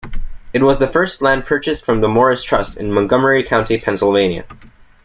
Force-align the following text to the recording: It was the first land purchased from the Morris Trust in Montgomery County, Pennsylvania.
It 0.51 0.63
was 0.63 0.79
the 0.79 0.87
first 0.87 1.21
land 1.21 1.45
purchased 1.45 1.85
from 1.85 2.01
the 2.01 2.07
Morris 2.07 2.41
Trust 2.41 2.75
in 2.75 2.91
Montgomery 2.91 3.43
County, 3.43 3.77
Pennsylvania. 3.79 4.45